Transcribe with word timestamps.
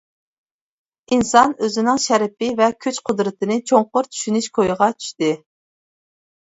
ئىنسان 1.17 1.53
ئۆزىنىڭ 1.67 2.01
شەرىپى 2.07 2.49
ۋە 2.63 2.71
كۈچ-قۇدرىتىنى 2.87 3.61
چوڭقۇر 3.73 4.13
چۈشىنىش 4.15 4.51
كويىغا 4.59 4.91
چۈشتى. 5.01 5.35